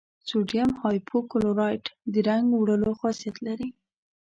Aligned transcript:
سوډیم 0.27 0.69
هایپو 0.81 1.17
کلورایټ 1.31 1.85
د 2.13 2.15
رنګ 2.29 2.47
وړلو 2.53 2.89
خاصیت 2.99 3.35
لري. 3.47 3.69